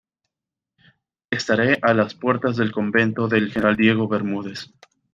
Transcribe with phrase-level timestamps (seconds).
[1.29, 4.73] estará a las puertas del convento el general Diego Bermúdez.